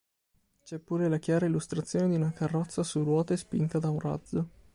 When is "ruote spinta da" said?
3.03-3.91